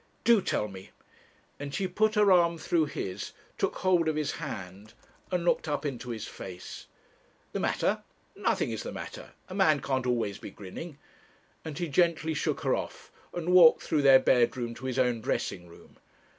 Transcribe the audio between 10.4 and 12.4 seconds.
grinning;' and he gently